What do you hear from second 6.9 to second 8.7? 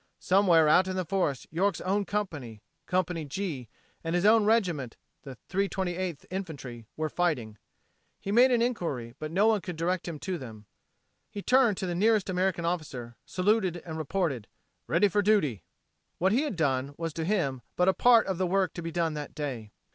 were fighting. He made